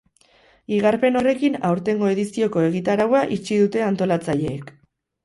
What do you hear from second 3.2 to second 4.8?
itxi dute antolatzaileek.